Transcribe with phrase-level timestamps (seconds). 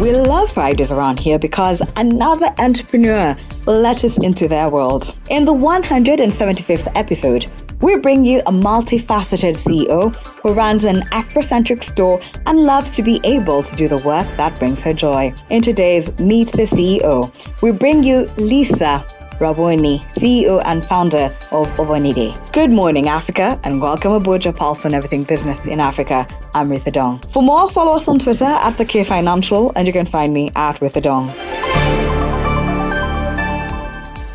[0.00, 3.36] We love Fridays around here because another entrepreneur
[3.66, 5.14] let us into their world.
[5.28, 7.46] In the 175th episode,
[7.82, 13.20] we bring you a multifaceted CEO who runs an Afrocentric store and loves to be
[13.24, 15.34] able to do the work that brings her joy.
[15.50, 17.30] In today's Meet the CEO,
[17.60, 19.04] we bring you Lisa
[19.40, 22.52] Raboni, CEO and founder of Obonide.
[22.52, 26.26] Good morning, Africa, and welcome aboard your pulse on everything business in Africa.
[26.54, 27.20] I'm Ritha Dong.
[27.20, 30.52] For more, follow us on Twitter at the K Financial, and you can find me
[30.56, 31.32] at Ritha Dong.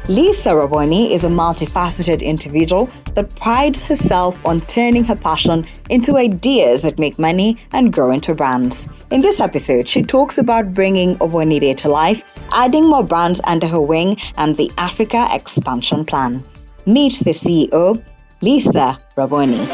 [0.07, 6.83] Lisa Raboni is a multifaceted individual that prides herself on turning her passion into ideas
[6.83, 8.87] that make money and grow into brands.
[9.09, 13.81] In this episode, she talks about bringing Obonide to life, adding more brands under her
[13.81, 16.43] wing, and the Africa expansion plan.
[16.85, 17.99] Meet the CEO,
[18.41, 19.65] Lisa Raboni.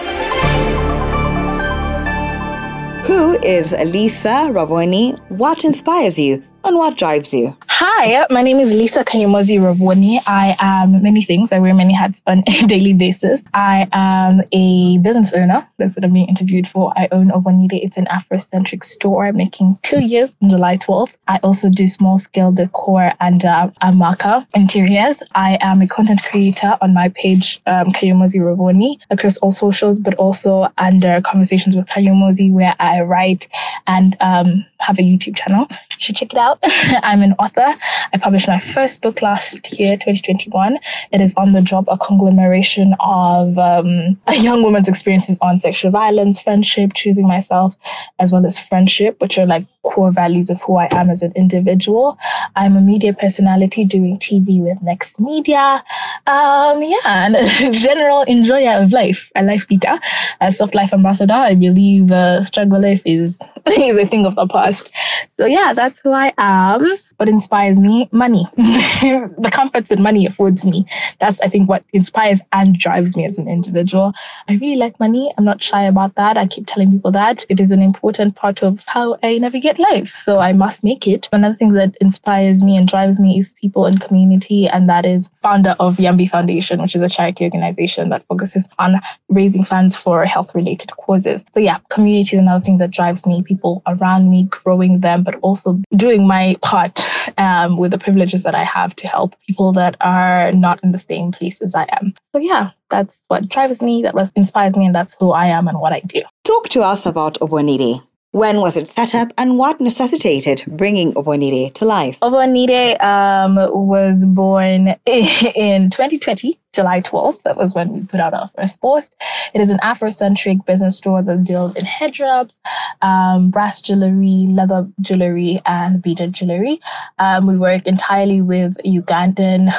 [3.03, 5.19] Who is Lisa Raboni?
[5.27, 6.41] What inspires you?
[6.63, 7.55] and what drives you?
[7.83, 10.19] Hi, my name is Lisa Kanyomozi Raboni.
[10.27, 11.51] I am many things.
[11.51, 13.43] I wear many hats on a daily basis.
[13.55, 15.67] I am a business owner.
[15.79, 16.93] That's what I'm being interviewed for.
[16.95, 17.83] I own Obonide.
[17.83, 21.15] It's an Afrocentric store making two years on July 12th.
[21.27, 25.23] I also do small scale decor and uh, Amaka interiors.
[25.33, 30.13] I am a content creator on my page, um, Kanyomozi Raboni, across all socials, but
[30.15, 33.47] also under Conversations with Kanyomozi, where I write
[33.87, 35.65] and um, have a YouTube channel.
[35.71, 36.59] You should check it out.
[36.63, 37.70] I'm an author.
[38.13, 40.79] I published my first book last year, 2021.
[41.11, 45.91] It is on the job, a conglomeration of um, a young woman's experiences on sexual
[45.91, 47.75] violence, friendship, choosing myself,
[48.19, 51.31] as well as friendship, which are like core values of who I am as an
[51.35, 52.17] individual.
[52.55, 55.83] I'm a media personality doing TV with Next Media.
[56.27, 59.99] Um, yeah, and a general enjoyer of life, a life leader,
[60.39, 61.33] a soft life ambassador.
[61.33, 64.91] I believe uh, struggle life is is a thing of the past.
[65.31, 66.85] So yeah, that's who I am.
[67.17, 68.09] What inspires me?
[68.11, 68.47] Money.
[68.57, 70.85] the comforts that money affords me.
[71.19, 74.13] That's I think what inspires and drives me as an individual.
[74.47, 75.33] I really like money.
[75.37, 76.37] I'm not shy about that.
[76.37, 80.13] I keep telling people that it is an important part of how I navigate life.
[80.25, 81.29] So I must make it.
[81.31, 85.29] Another thing that inspires me and drives me is people and community, and that is
[85.41, 88.99] founder of Yambi Foundation, which is a charity organization that focuses on
[89.29, 91.43] raising funds for health related causes.
[91.51, 95.35] So yeah, community is another thing that drives me people around me, growing them, but
[95.41, 96.99] also doing my part
[97.37, 100.99] um, with the privileges that I have to help people that are not in the
[100.99, 102.13] same place as I am.
[102.33, 105.67] So, yeah, that's what drives me, that was inspires me, and that's who I am
[105.67, 106.21] and what I do.
[106.43, 108.01] Talk to us about Obonide.
[108.33, 112.17] When was it set up and what necessitated bringing Obonide to life?
[112.21, 117.41] Obonide um, was born in 2020, July 12th.
[117.43, 119.17] That was when we put out our first post.
[119.53, 122.57] It is an Afrocentric business store that deals in head wraps,
[123.01, 126.79] um, brass jewelry, leather jewelry, and beaded jewelry.
[127.19, 129.71] Um, we work entirely with Ugandan,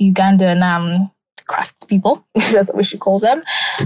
[0.00, 1.10] Ugandan um,
[1.48, 3.42] craftspeople, that's what we should call them.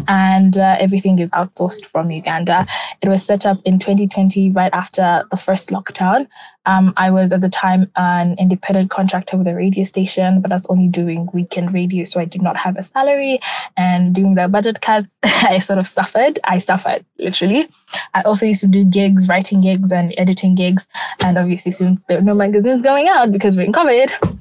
[0.08, 2.66] And uh, everything is outsourced from Uganda.
[3.00, 6.28] It was set up in 2020, right after the first lockdown.
[6.64, 10.54] Um, I was at the time an independent contractor with a radio station, but I
[10.54, 13.40] was only doing weekend radio, so I did not have a salary.
[13.76, 16.38] And during the budget cuts, I sort of suffered.
[16.44, 17.68] I suffered, literally.
[18.14, 20.86] I also used to do gigs, writing gigs and editing gigs.
[21.24, 24.40] And obviously, since there were no magazines going out because we're in COVID,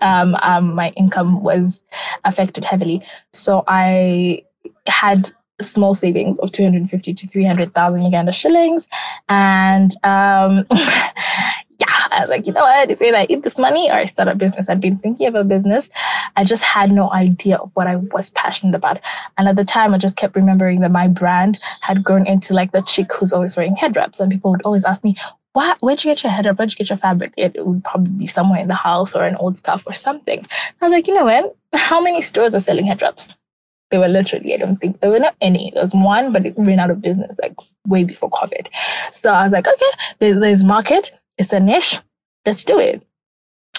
[0.00, 1.84] um, um, my income was
[2.24, 3.02] affected heavily.
[3.32, 4.44] So I
[4.86, 8.88] had small savings of 250 to 300,000 Uganda shillings.
[9.28, 12.90] And um, yeah, I was like, you know what?
[12.90, 14.68] It's either I eat this money or I start a business.
[14.68, 15.90] I'd been thinking of a business.
[16.36, 19.00] I just had no idea of what I was passionate about.
[19.38, 22.72] And at the time, I just kept remembering that my brand had grown into like
[22.72, 24.20] the chick who's always wearing head wraps.
[24.20, 25.16] And people would always ask me,
[25.54, 26.52] what, where'd you get your header?
[26.52, 27.32] Where'd you get your fabric?
[27.36, 30.44] It would probably be somewhere in the house or an old scarf or something.
[30.82, 31.56] I was like, you know what?
[31.72, 33.34] How many stores are selling head wraps?
[33.90, 35.70] There were literally, I don't think there were not any.
[35.72, 37.54] There was one, but it ran out of business like
[37.86, 38.66] way before COVID.
[39.12, 41.12] So I was like, okay, there's market.
[41.38, 42.00] It's a niche.
[42.44, 43.06] Let's do it.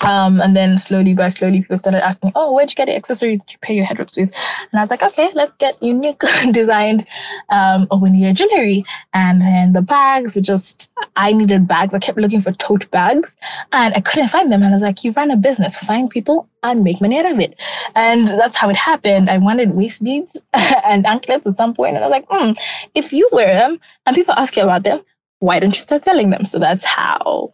[0.04, 3.44] Um, and then slowly by slowly, people started asking, "Oh, where'd you get the accessories
[3.46, 4.32] to pair your head wraps with?"
[4.72, 6.22] And I was like, "Okay, let's get unique
[6.52, 7.08] designed
[7.50, 8.84] um, Obonide jewelry."
[9.14, 11.94] And then the bags were just, I needed bags.
[11.94, 13.36] I kept looking for tote bags,
[13.72, 14.64] and I couldn't find them.
[14.64, 17.40] And I was like, "You run a business, find people and make money out of
[17.40, 17.60] it."
[17.96, 19.30] And that's how it happened.
[19.30, 22.58] I wanted waist beads and anklets at some point, and I was like, mm,
[22.96, 25.02] "If you wear them and people ask you about them,
[25.40, 27.54] why don't you start selling them?" So that's how,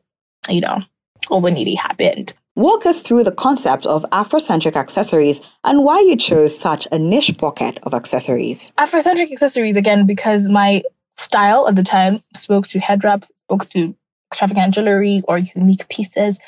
[0.49, 0.81] you know
[1.29, 2.33] Obonide happened.
[2.55, 7.37] Walk us through the concept of Afrocentric accessories and why you chose such a niche
[7.37, 8.71] pocket of accessories.
[8.77, 10.83] Afrocentric accessories, again, because my
[11.17, 13.95] style at the time spoke to head wraps, spoke to
[14.29, 16.39] extravagant jewelry or unique pieces.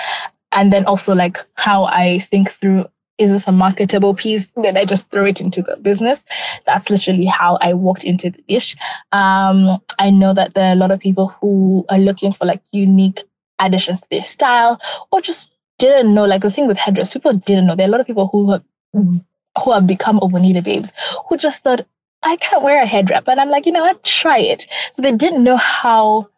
[0.51, 2.85] And then also like how I think through
[3.19, 4.51] is this a marketable piece?
[4.57, 6.25] Then I just throw it into the business.
[6.65, 8.75] That's literally how I walked into the dish.
[9.11, 12.61] Um, I know that there are a lot of people who are looking for like
[12.71, 13.21] unique
[13.59, 14.79] additions to their style
[15.11, 16.25] or just didn't know.
[16.25, 17.75] Like the thing with headdress, people didn't know.
[17.75, 18.63] There are a lot of people who have
[18.94, 20.91] who have become Obonide babes
[21.27, 21.85] who just thought,
[22.23, 23.27] I can't wear a head wrap.
[23.27, 24.03] And I'm like, you know what?
[24.03, 24.65] Try it.
[24.94, 26.29] So they didn't know how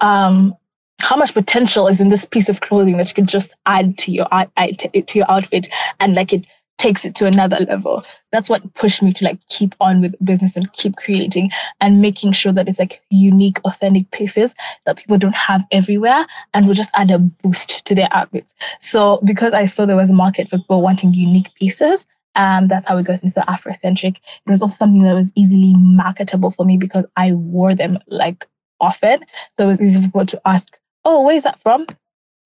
[0.00, 0.54] um,
[1.00, 4.12] how much potential is in this piece of clothing that you can just add to
[4.12, 5.68] your eye to your outfit
[5.98, 6.46] and like it
[6.80, 8.02] takes it to another level.
[8.32, 11.50] That's what pushed me to like keep on with business and keep creating
[11.80, 14.54] and making sure that it's like unique, authentic pieces
[14.86, 18.54] that people don't have everywhere and will just add a boost to their outfits.
[18.80, 22.88] So because I saw there was a market for people wanting unique pieces, um, that's
[22.88, 24.16] how we got into the Afrocentric.
[24.16, 28.46] It was also something that was easily marketable for me because I wore them like
[28.80, 29.20] often.
[29.52, 31.86] So it was easy for people to ask, oh, where's that from?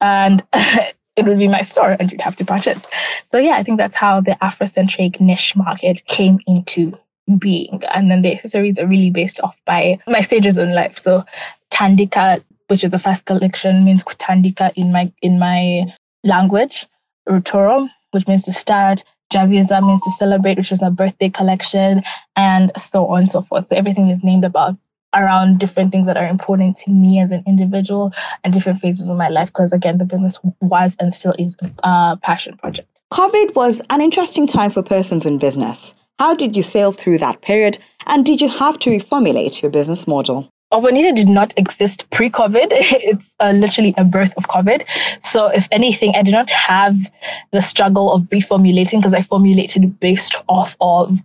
[0.00, 0.42] And
[1.16, 2.84] it would be my store and you'd have to purchase.
[3.26, 6.92] So yeah, I think that's how the Afrocentric niche market came into
[7.38, 7.82] being.
[7.92, 10.98] And then the accessories are really based off by my stages in life.
[10.98, 11.24] So
[11.70, 15.84] Tandika, which is the first collection, means Kutandika in my in my
[16.22, 16.86] language.
[17.28, 19.04] Rutoro, which means to start.
[19.32, 22.02] Javiza means to celebrate, which is my birthday collection,
[22.36, 23.68] and so on and so forth.
[23.68, 24.76] So everything is named about
[25.14, 28.12] around different things that are important to me as an individual
[28.42, 29.48] and different phases of my life.
[29.48, 32.88] Because again, the business was and still is a passion project.
[33.12, 35.94] COVID was an interesting time for persons in business.
[36.18, 37.78] How did you sail through that period?
[38.06, 40.48] And did you have to reformulate your business model?
[40.72, 42.68] Obonide did not exist pre COVID.
[42.72, 44.84] It's uh, literally a birth of COVID.
[45.22, 46.96] So, if anything, I did not have
[47.52, 51.20] the struggle of reformulating because I formulated based off of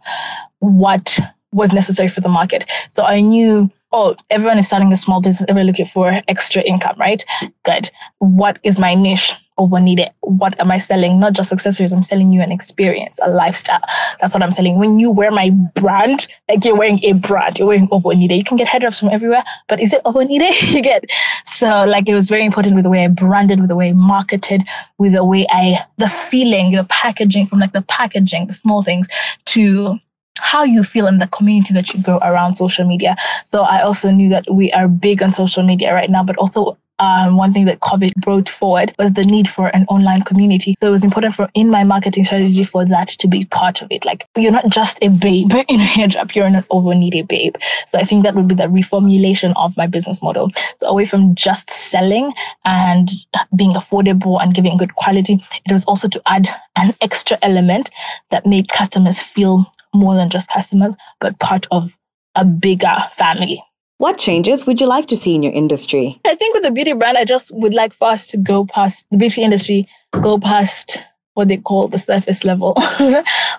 [0.59, 1.19] what
[1.51, 2.69] was necessary for the market.
[2.89, 6.95] So, I knew oh, everyone is starting a small business, everyone looking for extra income,
[6.99, 7.23] right?
[7.63, 7.89] Good.
[8.19, 9.35] What is my niche?
[9.59, 10.09] Obonide.
[10.21, 11.19] What am I selling?
[11.19, 13.81] Not just accessories, I'm selling you an experience, a lifestyle.
[14.21, 14.79] That's what I'm selling.
[14.79, 18.37] When you wear my brand, like you're wearing a brand, you're wearing Obonide.
[18.37, 20.49] You can get head from everywhere, but is it Obonide?
[20.73, 21.03] you get.
[21.43, 23.93] So like it was very important with the way I branded, with the way I
[23.93, 24.63] marketed,
[24.97, 29.07] with the way I, the feeling, the packaging, from like the packaging, the small things
[29.45, 29.99] to
[30.39, 33.15] how you feel in the community that you grow around social media.
[33.45, 36.77] So I also knew that we are big on social media right now, but also
[36.99, 40.75] um, one thing that COVID brought forward was the need for an online community.
[40.79, 43.87] So it was important for in my marketing strategy for that to be part of
[43.91, 44.05] it.
[44.05, 47.55] Like you're not just a babe in a hijab, you're an Obonide babe.
[47.87, 50.51] So I think that would be the reformulation of my business model.
[50.77, 52.33] So away from just selling
[52.65, 53.09] and
[53.55, 57.89] being affordable and giving good quality, it was also to add an extra element
[58.29, 61.95] that made customers feel more than just customers, but part of
[62.35, 63.63] a bigger family.
[63.97, 66.19] What changes would you like to see in your industry?
[66.25, 69.05] I think with the beauty brand, I just would like for us to go past
[69.11, 69.87] the beauty industry,
[70.21, 70.99] go past
[71.33, 72.73] what they call the surface level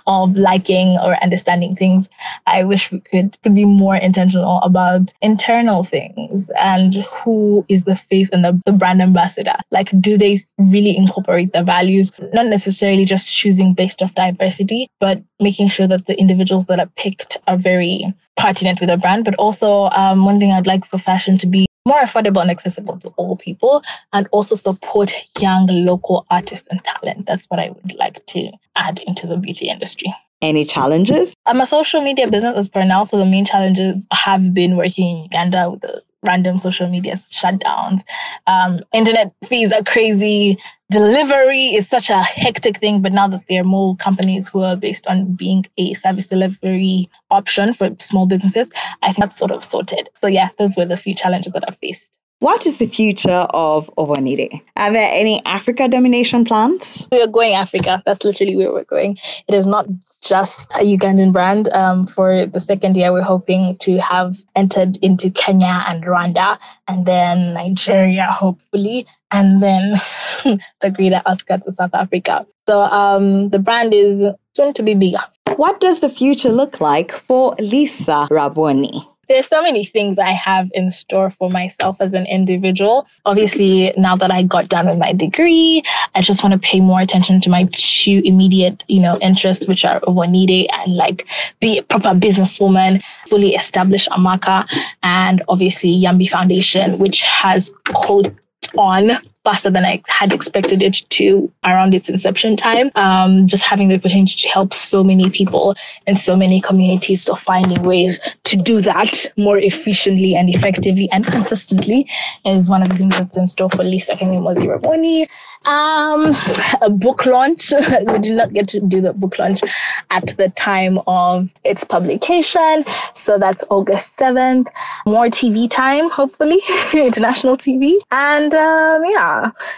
[0.07, 2.09] of liking or understanding things.
[2.47, 7.97] I wish we could, could be more intentional about internal things and who is the
[7.97, 9.57] face and the, the brand ambassador.
[9.71, 12.13] Like, do they really incorporate the values?
[12.33, 16.91] Not necessarily just choosing based off diversity, but making sure that the individuals that are
[16.97, 19.25] picked are very pertinent with the brand.
[19.25, 22.99] But also, um, one thing I'd like for fashion to be more affordable and accessible
[22.99, 23.83] to all people
[24.13, 27.27] and also support young local artists and talent.
[27.27, 30.15] That's what I would like to add into the beauty industry.
[30.43, 31.35] Any challenges?
[31.47, 35.19] I'm a social media business as per now, so the main challenges have been working
[35.19, 38.03] in Uganda with the random social media shutdowns.
[38.47, 40.59] Um, internet fees are crazy.
[40.91, 44.77] Delivery is such a hectic thing, but now that there are more companies who are
[44.77, 48.71] based on being a service delivery option for small businesses,
[49.03, 50.09] I think that's sort of sorted.
[50.21, 52.11] So yeah, those were the few challenges that I've faced.
[52.41, 54.63] What is the future of Obonide?
[54.75, 57.07] Are there any Africa domination plans?
[57.13, 58.03] We are going Africa.
[58.07, 59.19] That's literally where we're going.
[59.47, 59.87] It is not
[60.23, 61.69] just a Ugandan brand.
[61.69, 67.05] Um, for the second year, we're hoping to have entered into Kenya and Rwanda, and
[67.05, 69.97] then Nigeria, hopefully, and then
[70.81, 72.47] the greater outskirts of South Africa.
[72.67, 75.21] So um, the brand is soon to be bigger.
[75.57, 79.07] What does the future look like for Lisa Raboni?
[79.31, 83.07] There's so many things I have in store for myself as an individual.
[83.25, 85.85] Obviously, now that I got done with my degree,
[86.17, 89.85] I just want to pay more attention to my two immediate, you know, interests, which
[89.85, 91.29] are Obonide and like
[91.61, 94.67] be a proper businesswoman, fully establish Amaka,
[95.05, 98.35] and obviously Yambi Foundation, which has called
[98.77, 99.13] on
[99.45, 102.91] faster than I had expected it to around its inception time.
[102.95, 105.75] Um, just having the opportunity to help so many people
[106.07, 111.27] and so many communities to finding ways to do that more efficiently and effectively and
[111.27, 112.09] consistently
[112.45, 115.27] is one of the things that's in store for Lisa Kanyomozi Raboni.
[115.67, 116.35] Um,
[116.81, 117.71] a book launch.
[118.07, 119.61] we did not get to do the book launch
[120.09, 122.85] at the time of its publication.
[123.15, 124.69] So that's August 7th.
[125.05, 126.61] More TV time, hopefully,
[126.95, 127.97] international TV.
[128.11, 129.30] And um, yeah,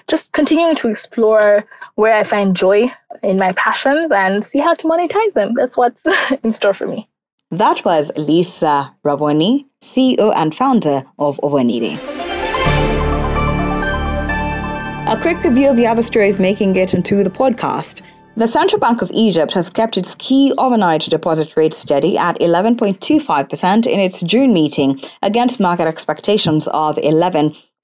[0.08, 2.92] just continuing to explore where I find joy
[3.22, 5.54] in my passions and see how to monetize them.
[5.54, 6.04] That's what's
[6.44, 7.08] in store for me.
[7.50, 11.98] That was Lisa Raboni, CEO and founder of Ovanidi.
[15.06, 18.00] A quick review of the other stories making it into the podcast.
[18.34, 23.86] The Central Bank of Egypt has kept its key overnight deposit rate steady at 11.25%
[23.86, 26.96] in its June meeting against market expectations of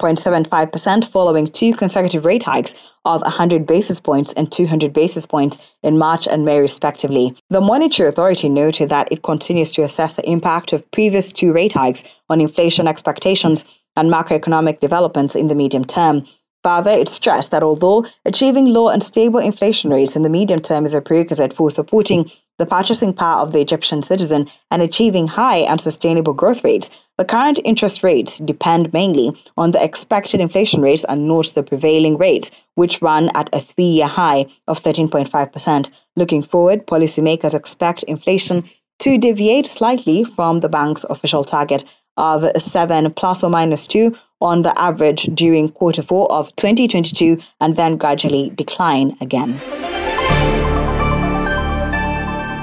[0.01, 2.75] 11.75% following two consecutive rate hikes
[3.05, 7.37] of 100 basis points and 200 basis points in March and May, respectively.
[7.51, 11.73] The Monetary Authority noted that it continues to assess the impact of previous two rate
[11.73, 13.65] hikes on inflation expectations
[13.97, 16.25] and macroeconomic developments in the medium term.
[16.65, 20.85] Further, it stressed that although achieving low and stable inflation rates in the medium term
[20.85, 25.59] is a prerequisite for supporting the purchasing power of the Egyptian citizen and achieving high
[25.59, 31.05] and sustainable growth rates, the current interest rates depend mainly on the expected inflation rates
[31.09, 35.89] and not the prevailing rates, which run at a three year high of 13.5%.
[36.17, 38.65] Looking forward, policymakers expect inflation
[38.99, 41.85] to deviate slightly from the bank's official target
[42.17, 47.77] of 7 plus or minus 2 on the average during quarter 4 of 2022 and
[47.77, 49.61] then gradually decline again.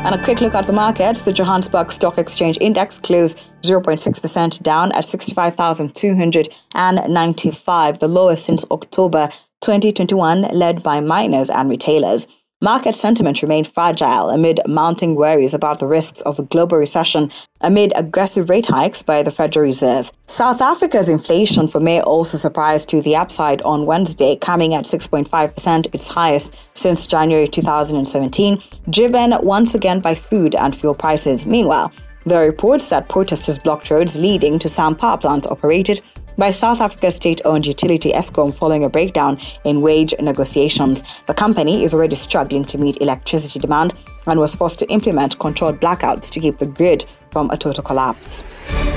[0.05, 1.23] And a quick look at the markets.
[1.23, 9.29] The Johannesburg Stock Exchange Index closed 0.6% down at 65,295, the lowest since October
[9.61, 12.27] 2021, led by miners and retailers.
[12.65, 17.29] Market sentiment remained fragile amid mounting worries about the risks of a global recession
[17.61, 20.11] amid aggressive rate hikes by the Federal Reserve.
[20.25, 25.93] South Africa's inflation for May also surprised to the upside on Wednesday, coming at 6.5%,
[25.93, 31.45] its highest since January 2017, driven once again by food and fuel prices.
[31.45, 31.91] Meanwhile,
[32.25, 36.01] there are reports that protesters blocked roads leading to some power plants operated
[36.37, 41.03] by South Africa's state owned utility Eskom following a breakdown in wage negotiations.
[41.27, 43.93] The company is already struggling to meet electricity demand
[44.27, 48.43] and was forced to implement controlled blackouts to keep the grid from a total collapse.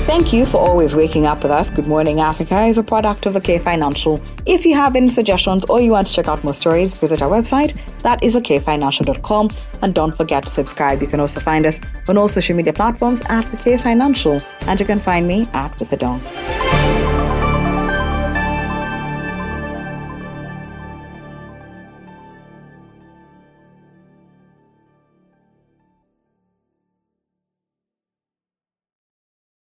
[0.09, 1.69] Thank you for always waking up with us.
[1.69, 4.19] Good Morning Africa is a product of the K Financial.
[4.45, 7.29] If you have any suggestions or you want to check out more stories, visit our
[7.29, 7.79] website.
[8.01, 9.49] That is kfinancial.com.
[9.81, 11.01] And don't forget to subscribe.
[11.01, 14.41] You can also find us on all social media platforms at the K Financial.
[14.61, 16.21] And you can find me at With the Dawn.